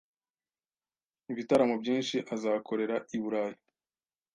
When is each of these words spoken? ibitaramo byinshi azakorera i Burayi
ibitaramo 1.31 1.75
byinshi 1.81 2.15
azakorera 2.33 2.95
i 3.15 3.17
Burayi 3.21 3.57